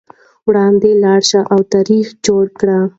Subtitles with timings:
[0.47, 2.79] وړاندې لاړ شئ او تاریخ جوړ کړئ.